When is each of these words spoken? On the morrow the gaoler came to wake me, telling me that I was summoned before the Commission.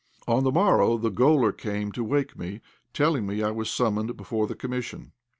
On 0.27 0.43
the 0.43 0.51
morrow 0.51 0.97
the 0.97 1.11
gaoler 1.11 1.51
came 1.51 1.91
to 1.91 2.03
wake 2.03 2.35
me, 2.35 2.61
telling 2.91 3.27
me 3.27 3.35
that 3.41 3.49
I 3.49 3.51
was 3.51 3.69
summoned 3.69 4.17
before 4.17 4.47
the 4.47 4.55
Commission. 4.55 5.11